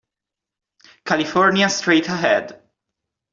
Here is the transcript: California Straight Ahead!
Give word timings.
California 1.05 1.69
Straight 1.69 2.07
Ahead! 2.09 2.59